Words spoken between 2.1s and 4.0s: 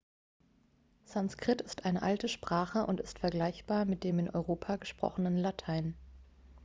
sprache und ist vergleichbar